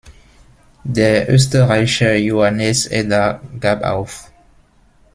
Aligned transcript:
Der 0.83 1.29
Österreicher 1.31 2.15
Johannes 2.15 2.87
Eder 2.89 3.39
gab 3.59 3.83
auf. 3.83 4.31